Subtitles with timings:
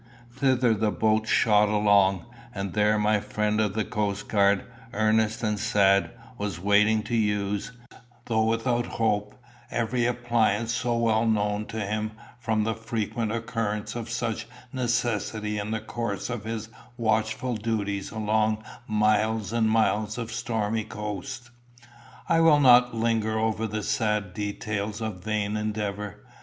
[0.31, 6.09] Thither the boat shot along; and there my friend of the coastguard, earnest and sad,
[6.39, 7.71] was waiting to use,
[8.25, 9.35] though without hope,
[9.69, 15.69] every appliance so well known to him from the frequent occurrence of such necessity in
[15.69, 21.51] the course of his watchful duties along miles and miles of stormy coast.
[22.27, 26.23] I will not linger over the sad details of vain endeavour.